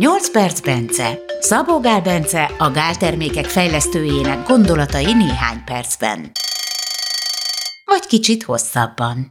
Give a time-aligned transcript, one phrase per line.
[0.00, 1.18] 8 perc Bence.
[1.40, 6.30] Szabó Gál Bence a gáltermékek fejlesztőjének gondolatai néhány percben.
[7.84, 9.30] Vagy kicsit hosszabban.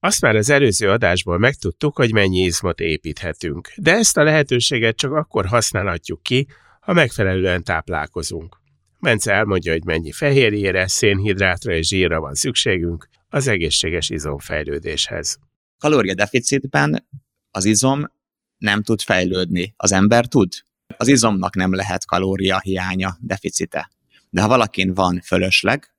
[0.00, 5.12] Azt már az előző adásból megtudtuk, hogy mennyi izmot építhetünk, de ezt a lehetőséget csak
[5.12, 6.46] akkor használhatjuk ki,
[6.80, 8.60] ha megfelelően táplálkozunk.
[9.00, 15.38] Bence elmondja, hogy mennyi fehérjére, szénhidrátra és zsírra van szükségünk az egészséges izomfejlődéshez.
[15.78, 17.08] Kalóriadeficitben
[17.50, 18.12] az izom
[18.58, 19.74] nem tud fejlődni.
[19.76, 20.52] Az ember tud.
[20.96, 23.90] Az izomnak nem lehet kalória hiánya, deficite.
[24.30, 25.94] De ha valakin van fölösleg,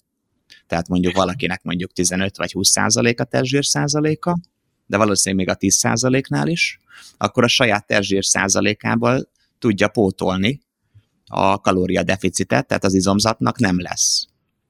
[0.67, 4.37] tehát mondjuk valakinek mondjuk 15 vagy 20 százalék a testzsír százaléka,
[4.85, 6.79] de valószínűleg még a 10 százaléknál is,
[7.17, 9.29] akkor a saját testzsír százalékából
[9.59, 10.61] tudja pótolni
[11.25, 14.25] a kalóriadeficitet, tehát az izomzatnak nem lesz.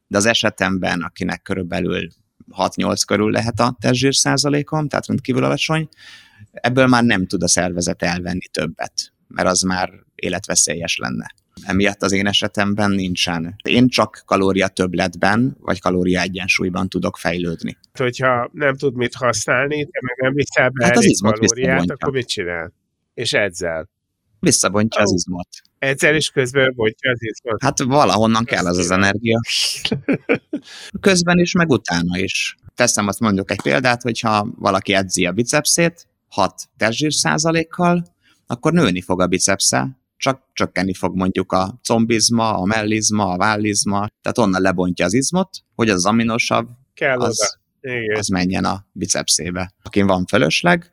[0.07, 2.07] De az esetemben, akinek körülbelül
[2.51, 5.89] 6-8 körül lehet a testzsír százalékom, tehát rendkívül alacsony,
[6.61, 11.33] ebből már nem tud a szervezet elvenni többet, mert az már életveszélyes lenne.
[11.63, 13.55] Emiatt az én esetemben nincsen.
[13.63, 17.77] Én csak kalória többletben, vagy kalória egyensúlyban tudok fejlődni.
[17.93, 22.13] Hogyha nem tud mit használni, te meg nem viszel be hát az izmot kalóriát, akkor
[22.13, 22.73] mit csinál?
[23.13, 23.89] És edzel.
[24.39, 25.05] Visszabontja oh.
[25.05, 25.47] az izmot.
[25.79, 27.61] Edzel és közben bontja az izmot.
[27.63, 29.39] Hát valahonnan Azt kell az az energia.
[30.99, 32.55] Közben is, meg utána is.
[32.75, 38.05] Teszem azt mondjuk egy példát, hogyha valaki edzi a bicepszét, 6 testzsír százalékkal,
[38.47, 44.07] akkor nőni fog a bicepsze, csak csökkenni fog mondjuk a combizma, a mellizma, a vállizma,
[44.21, 47.57] tehát onnan lebontja az izmot, hogy az aminosav Kell az,
[48.13, 49.73] az menjen a bicepszébe.
[49.83, 50.91] Akin van fölösleg,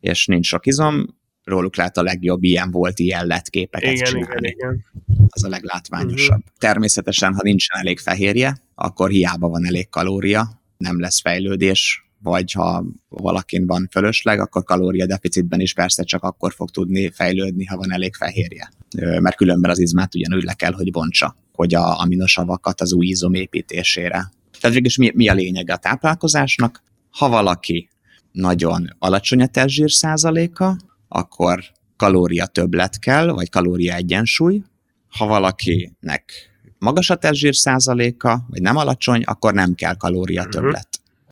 [0.00, 4.28] és nincs sok izom, róluk lehet a legjobb ilyen volt, ilyen lett képeket igen, csinálni.
[4.30, 4.84] Igen, igen.
[5.28, 6.38] Az a leglátványosabb.
[6.38, 6.54] Uh-huh.
[6.58, 12.84] Természetesen, ha nincsen elég fehérje, akkor hiába van elég kalória, nem lesz fejlődés, vagy ha
[13.08, 18.14] valakin van fölösleg, akkor kalóriadeficitben is persze csak akkor fog tudni fejlődni, ha van elég
[18.14, 18.70] fehérje.
[18.96, 23.34] Mert különben az izmát ugyanúgy le kell, hogy bontsa, hogy a aminosavakat az új izom
[23.34, 24.32] építésére.
[24.60, 26.82] Tehát végülis mi, mi a lényege a táplálkozásnak?
[27.10, 27.88] Ha valaki
[28.32, 30.76] nagyon alacsony a testzsír százaléka,
[31.08, 31.64] akkor
[31.96, 34.62] kalória többlet kell, vagy kalória egyensúly.
[35.08, 40.50] Ha valakinek magas a testzsír százaléka, vagy nem alacsony, akkor nem kell kalória mhm.
[40.50, 40.88] többlet.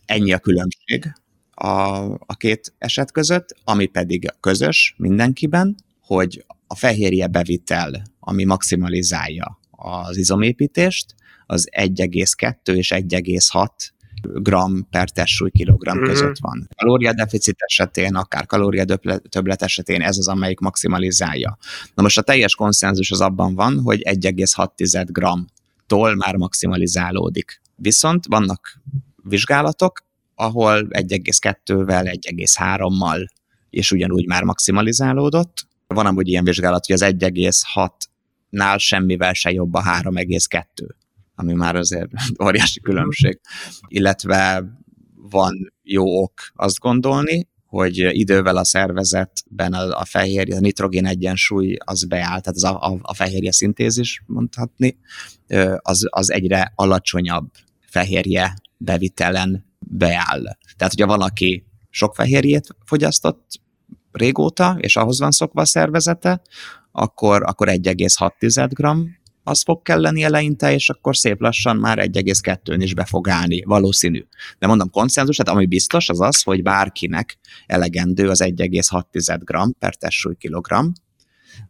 [0.08, 1.12] Ennyi a különbség
[1.50, 1.68] a,
[2.12, 10.16] a két eset között, ami pedig közös mindenkiben, hogy a fehérje bevitel, ami maximalizálja az
[10.16, 11.14] izomépítést,
[11.46, 13.68] az 1,2 és 1,6
[14.22, 16.06] gram per testsúly kilogram mm-hmm.
[16.06, 16.68] között van.
[16.76, 21.58] Kalóriadeficit esetén, akár kalóriatöbblet esetén ez az, amelyik maximalizálja.
[21.94, 27.60] Na most a teljes konszenzus az abban van, hogy 1,6 gram-tól már maximalizálódik.
[27.76, 28.80] Viszont vannak
[29.28, 33.26] vizsgálatok, ahol 1,2-vel, 1,3-mal
[33.70, 35.66] és ugyanúgy már maximalizálódott.
[35.86, 40.64] Van amúgy ilyen vizsgálat, hogy az 1,6-nál semmivel se jobb a 3,2,
[41.34, 42.10] ami már azért
[42.44, 43.40] óriási különbség.
[43.88, 44.64] Illetve
[45.14, 51.76] van jó ok azt gondolni, hogy idővel a szervezetben a, a fehérje, a nitrogén egyensúly
[51.84, 54.98] az beáll, tehát az a, a, a fehérje szintézis mondhatni,
[55.76, 57.50] az, az egyre alacsonyabb
[57.86, 60.42] fehérje bevitelen beáll.
[60.76, 63.60] Tehát, hogyha valaki sok fehérjét fogyasztott
[64.12, 66.40] régóta, és ahhoz van szokva a szervezete,
[66.92, 72.94] akkor, akkor 1,6 g az fog kelleni eleinte, és akkor szép lassan már 1,2-n is
[72.94, 74.24] be fog állni, valószínű.
[74.58, 79.94] De mondom, konszenzus, tehát ami biztos, az az, hogy bárkinek elegendő az 1,6 g per
[79.94, 80.92] testsúly kilogram,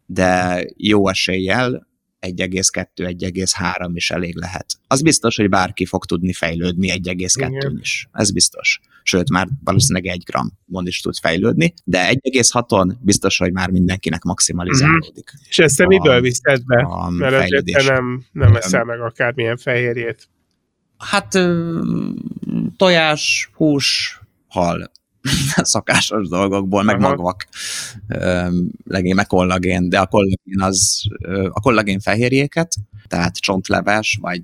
[0.05, 1.87] de jó eséllyel
[2.21, 4.65] 1,2-1,3 is elég lehet.
[4.87, 8.07] Az biztos, hogy bárki fog tudni fejlődni 1,2 is.
[8.11, 8.79] Ez biztos.
[9.03, 10.23] Sőt, már valószínűleg 1
[10.65, 15.31] mond is tud fejlődni, de 1,6-on biztos, hogy már mindenkinek maximalizálódik.
[15.35, 15.47] Mm-hmm.
[15.49, 16.81] És ezt te miből viszed be?
[16.81, 20.29] A Mert azért te nem, nem eszel meg akármilyen fehérjét.
[20.97, 21.39] Hát
[22.77, 24.91] tojás, hús, hal.
[25.61, 27.07] szakásos dolgokból, meg Aha.
[27.07, 27.47] magvak,
[28.83, 31.03] legény, meg kollagén, de a kollagén az,
[31.49, 32.75] a kollagén fehérjéket,
[33.07, 34.41] tehát csontleves, vagy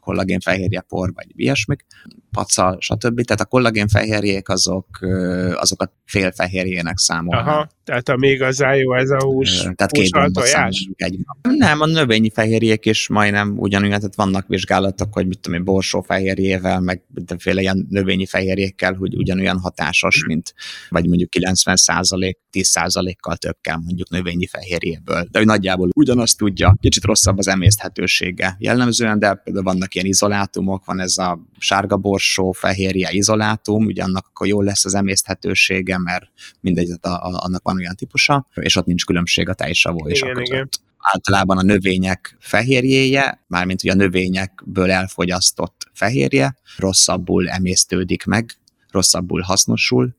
[0.00, 1.86] kollagén fehérjepor, vagy ilyesmik,
[2.30, 3.20] paca, stb.
[3.20, 4.86] Tehát a kollagén fehérjék azok,
[5.54, 7.46] azok a félfehérjének számolnak.
[7.46, 10.88] Aha, tehát a még az jó ez a hús, tehát két tojás?
[10.96, 15.64] Egy Nem, a növényi fehérjék is majdnem ugyanúgy, tehát vannak vizsgálatok, hogy mit tudom én,
[15.64, 20.54] borsó fehérjével, meg mindenféle ilyen növényi fehérjékkel, hogy ugyanolyan hatásos, mint
[20.88, 25.26] vagy mondjuk 90 százalék, 10 százalékkal több kell mondjuk növényi fehérjéből.
[25.30, 30.84] De hogy nagyjából ugyanazt tudja, kicsit rosszabb az emészthetősége jellemzően, de például vannak ilyen izolátumok,
[30.84, 35.98] van ez a sárga bor koporsó fehérje izolátum, ugye annak akkor jól lesz az emészthetősége,
[35.98, 36.24] mert
[36.60, 40.26] mindegy, a, a, annak van olyan típusa, és ott nincs különbség a tejsavó és a
[40.26, 40.46] között.
[40.46, 40.68] Igen
[41.02, 48.50] általában a növények fehérjéje, mármint ugye a növényekből elfogyasztott fehérje rosszabbul emésztődik meg,
[48.90, 50.14] rosszabbul hasznosul,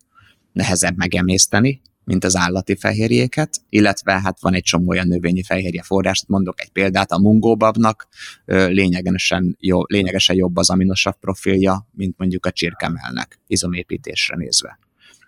[0.52, 1.82] nehezebb megemészteni,
[2.12, 6.70] mint az állati fehérjéket, illetve hát van egy csomó olyan növényi fehérje forrás, mondok egy
[6.70, 8.08] példát, a mungóbabnak
[8.46, 14.80] lényegesen, jó, lényegesen jobb az aminosav profilja, mint mondjuk a csirkemelnek, izomépítésre nézve.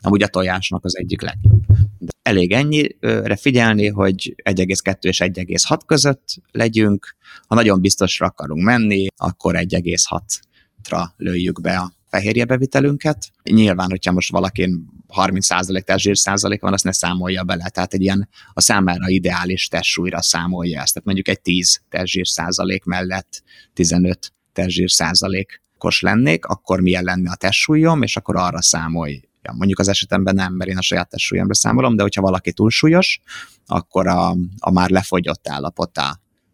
[0.01, 1.61] Amúgy a tojásnak az egyik legjobb.
[1.99, 7.15] De elég ennyire figyelni, hogy 1,2 és 1,6 között legyünk.
[7.47, 13.31] Ha nagyon biztosra akarunk menni, akkor 1,6-ra lőjük be a fehérjebevitelünket.
[13.43, 17.69] Nyilván, hogyha most valakin 30% testzsír százalék van, azt ne számolja bele.
[17.69, 20.93] Tehát egy ilyen a számára ideális testsúlyra számolja ezt.
[20.93, 23.43] Tehát mondjuk egy 10 testzsír százalék mellett
[23.73, 29.79] 15 testzsír százalékos lennék, akkor milyen lenne a testsúlyom, és akkor arra számolj Ja, mondjuk
[29.79, 33.21] az esetemben nem, mert én a saját testsúlyomra számolom, de hogyha valaki túlsúlyos,
[33.65, 35.47] akkor a, a már lefogyott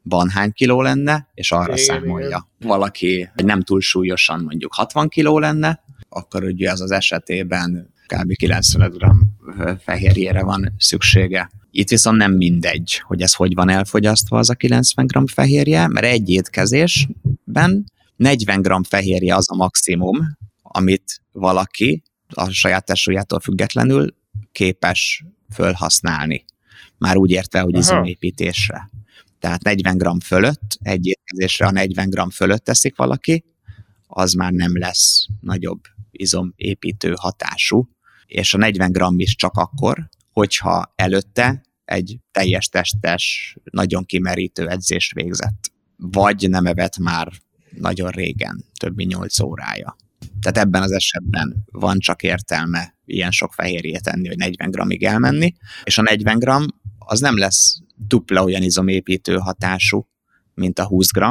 [0.09, 2.27] állapotában hány kiló lenne, és arra igen, számolja.
[2.27, 2.69] Igen.
[2.69, 8.33] Valaki nem túlsúlyosan mondjuk 60 kiló lenne, akkor ugye az az esetében kb.
[8.35, 9.05] 95 g
[9.83, 11.49] fehérjére van szüksége.
[11.71, 16.05] Itt viszont nem mindegy, hogy ez hogy van elfogyasztva az a 90 g fehérje, mert
[16.05, 22.03] egy étkezésben 40 g fehérje az a maximum, amit valaki
[22.33, 24.15] a saját testsúlyától függetlenül
[24.51, 26.45] képes fölhasználni.
[26.97, 28.89] Már úgy értve, hogy izomépítésre.
[29.39, 33.45] Tehát 40 g fölött, egy étkezésre a 40 g fölött teszik valaki,
[34.07, 35.81] az már nem lesz nagyobb
[36.11, 37.89] izomépítő hatású,
[38.25, 45.13] és a 40 g is csak akkor, hogyha előtte egy teljes testes, nagyon kimerítő edzést
[45.13, 45.71] végzett.
[45.95, 47.31] Vagy nem evett már
[47.69, 49.95] nagyon régen, több mint 8 órája.
[50.41, 55.53] Tehát ebben az esetben van csak értelme ilyen sok fehérjét enni, hogy 40 g-ig elmenni,
[55.83, 57.77] és a 40 g az nem lesz
[58.07, 60.07] dupla olyan izomépítő hatású,
[60.53, 61.23] mint a 20 g,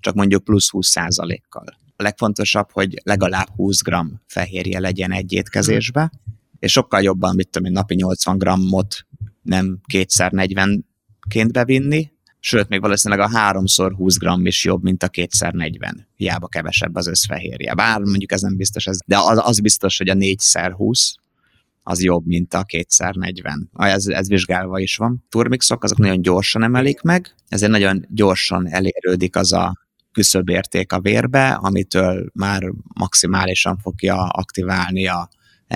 [0.00, 1.64] csak mondjuk plusz 20 százalékkal.
[1.96, 3.94] A legfontosabb, hogy legalább 20 g
[4.26, 6.12] fehérje legyen egy étkezésbe,
[6.58, 9.06] és sokkal jobban, mit tudom napi 80 grammot
[9.42, 12.10] nem kétszer 40-ként bevinni,
[12.44, 15.94] sőt, még valószínűleg a 3x20 gram is jobb, mint a 2x40.
[16.16, 17.74] Hiába kevesebb az összfehérje.
[17.74, 21.12] Bár mondjuk ez nem biztos, ez, de az, az biztos, hogy a 4x20
[21.82, 23.66] az jobb, mint a 2x40.
[23.72, 25.24] Ez, ez vizsgálva is van.
[25.28, 29.82] Turmixok azok nagyon gyorsan emelik meg, ezért nagyon gyorsan elérődik az a
[30.12, 32.62] küszöbérték a vérbe, amitől már
[32.94, 35.28] maximálisan fogja aktiválni a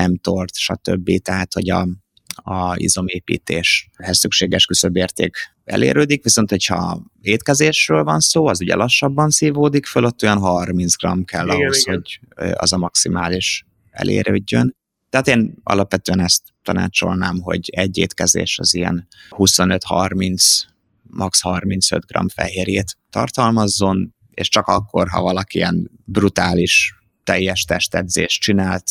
[0.08, 1.10] mTOR-t, stb.
[1.22, 1.88] Tehát, hogy a,
[2.34, 10.04] a izomépítéshez szükséges küszöbérték elérődik, viszont hogyha étkezésről van szó, az ugye lassabban szívódik föl,
[10.04, 11.94] ott olyan 30 g kell igen, ahhoz, igen.
[11.94, 12.20] hogy
[12.54, 14.76] az a maximális elérődjön.
[15.10, 20.62] Tehát én alapvetően ezt tanácsolnám, hogy egy étkezés az ilyen 25-30,
[21.02, 26.94] max 35 g fehérjét tartalmazzon, és csak akkor, ha valaki ilyen brutális
[27.24, 28.84] teljes testedzést csinált,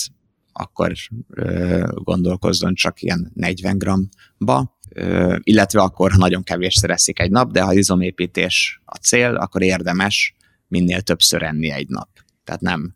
[0.51, 0.94] akkor
[1.29, 7.51] ö, gondolkozzon csak ilyen 40 g-ba, ö, illetve akkor, ha nagyon kevés eszik egy nap,
[7.51, 10.35] de ha izomépítés a cél, akkor érdemes
[10.67, 12.09] minél többször enni egy nap.
[12.44, 12.95] Tehát nem,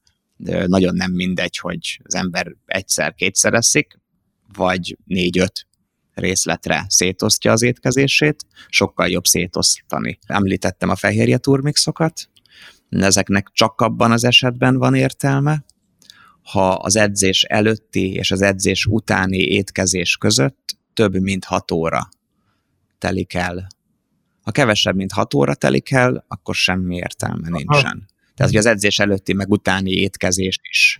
[0.68, 4.00] nagyon nem mindegy, hogy az ember egyszer-kétszer eszik,
[4.54, 5.68] vagy négy-öt
[6.14, 10.20] részletre szétosztja az étkezését, sokkal jobb szétosztani.
[10.26, 12.30] Említettem a fehérje turmixokat,
[12.90, 15.64] ezeknek csak abban az esetben van értelme,
[16.42, 22.10] ha az edzés előtti és az edzés utáni étkezés között több mint 6 óra
[22.98, 23.68] telik el.
[24.42, 28.08] Ha kevesebb, mint 6 óra telik el, akkor semmi értelme nincsen.
[28.40, 31.00] Tehát, hogy az edzés előtti meg utáni étkezés is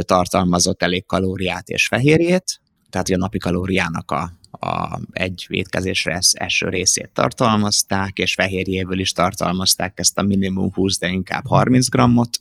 [0.00, 6.68] tartalmazott elég kalóriát és fehérjét, tehát, hogy a napi kalóriának a, a egy étkezésre első
[6.68, 12.40] részét tartalmazták, és fehérjéből is tartalmazták ezt a minimum 20, de inkább 30 grammot,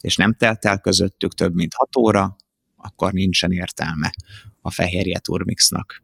[0.00, 2.36] és nem telt el közöttük több mint 6 óra,
[2.76, 4.10] akkor nincsen értelme
[4.60, 6.02] a fehérje turmixnak.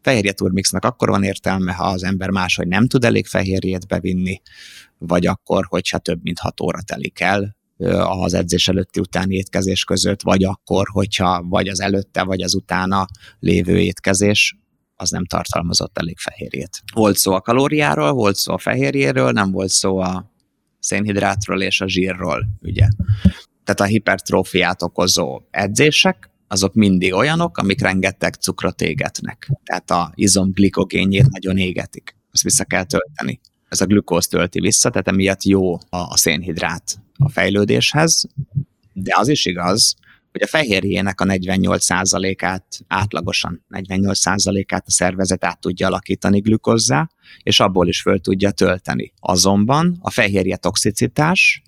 [0.00, 4.40] Fehérje turmixnak akkor van értelme, ha az ember máshogy nem tud elég fehérjét bevinni,
[4.98, 7.56] vagy akkor, hogyha több mint 6 óra telik el
[7.98, 13.06] az edzés előtti utáni étkezés között, vagy akkor, hogyha vagy az előtte, vagy az utána
[13.38, 14.56] lévő étkezés
[14.96, 16.82] az nem tartalmazott elég fehérjét.
[16.94, 20.32] Volt szó a kalóriáról, volt szó a fehérjéről, nem volt szó a
[20.78, 22.88] szénhidrátról és a zsírról, ugye.
[23.64, 29.50] Tehát a hipertrófiát okozó edzések, azok mindig olyanok, amik rengeteg cukrot égetnek.
[29.64, 32.16] Tehát a izom glikogénjét nagyon égetik.
[32.32, 33.40] Ezt vissza kell tölteni.
[33.68, 38.26] Ez a glükóz tölti vissza, tehát emiatt jó a szénhidrát a fejlődéshez,
[38.92, 39.96] De az is igaz,
[40.32, 47.10] hogy a fehérjének a 48%-át átlagosan, 48%-át a szervezet át tudja alakítani glükozzá,
[47.42, 49.12] és abból is föl tudja tölteni.
[49.20, 51.62] Azonban a fehérje toxicitás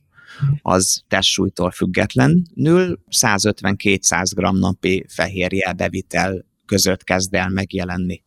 [0.62, 8.22] az testsúlytól függetlenül 150-200 g napi fehérje bevitel között kezd el megjelenni.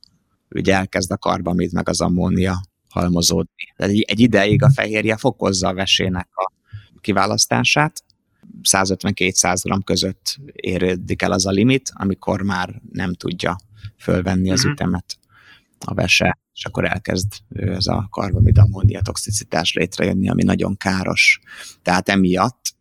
[0.50, 2.62] Ugye elkezd a karbamid meg az ammónia
[2.94, 3.74] halmozódni.
[3.76, 6.52] Tehát egy, egy ideig a fehérje fokozza a vesének a
[7.02, 8.04] kiválasztását,
[8.70, 13.56] 150-200 g között érődik el az a limit, amikor már nem tudja
[13.98, 14.74] fölvenni az uh-huh.
[14.74, 15.18] ütemet
[15.86, 21.40] a vese, és akkor elkezd ez a karbamid ammónia toxicitás létrejönni, ami nagyon káros.
[21.82, 22.76] Tehát emiatt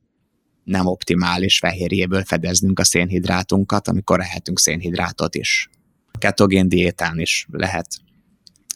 [0.65, 5.71] nem optimális fehérjéből fedeznünk a szénhidrátunkat, amikor ehetünk szénhidrátot is.
[6.19, 7.87] Ketogén diétán is lehet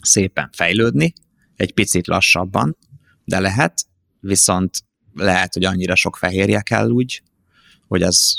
[0.03, 1.13] szépen fejlődni,
[1.57, 2.77] egy picit lassabban,
[3.25, 3.87] de lehet,
[4.21, 4.71] viszont
[5.15, 7.23] lehet, hogy annyira sok fehérje kell úgy,
[7.89, 8.35] hogy az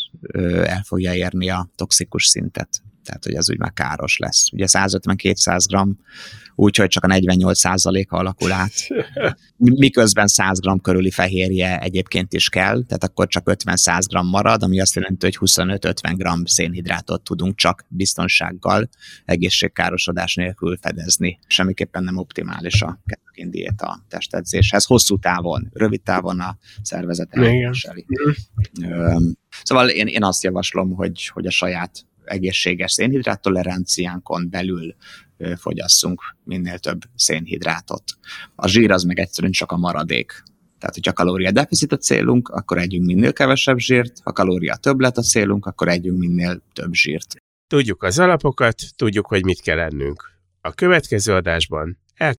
[0.64, 4.52] el fogja érni a toxikus szintet tehát hogy az úgy már káros lesz.
[4.52, 6.00] Ugye 150-200 gram,
[6.56, 8.74] úgyhogy csak a 48%-a alakul át.
[9.58, 14.80] Miközben 100 gram körüli fehérje egyébként is kell, tehát akkor csak 50-100 gram marad, ami
[14.80, 18.90] azt jelenti, hogy 25-50 gram szénhidrátot tudunk csak biztonsággal,
[19.26, 21.40] egészségkárosodás nélkül fedezni.
[21.48, 24.86] Semmiképpen nem optimális a ketogén diéta testedzéshez.
[24.86, 28.06] Hosszú távon, rövid távon a szervezet elviseli.
[29.64, 34.96] Szóval én, én azt javaslom, hogy, hogy a saját egészséges szénhidrát toleranciánkon belül
[35.56, 38.04] fogyasszunk minél több szénhidrátot.
[38.56, 40.44] A zsír az meg egyszerűen csak a maradék.
[40.80, 45.22] Tehát, hogyha kalória deficit a célunk, akkor együnk minél kevesebb zsírt, ha kalória többlet a
[45.22, 47.36] célunk, akkor együnk minél több zsírt.
[47.68, 50.32] Tudjuk az alapokat, tudjuk, hogy mit kell ennünk.
[50.62, 51.98] A következő adásban